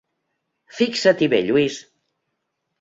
Fixa-t'hi 0.77 1.29
bé, 1.35 1.43
Lluís. 1.51 1.81